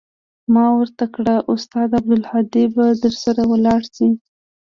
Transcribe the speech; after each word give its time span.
ما 0.53 0.65
ورته 0.77 1.03
كړه 1.15 1.35
استاده 1.53 1.93
عبدالهادي 2.01 2.65
به 2.75 2.85
درسره 3.03 3.41
ولاړ 3.51 3.81
سي. 3.95 4.07